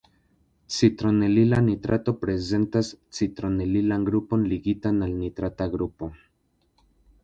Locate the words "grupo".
5.79-6.15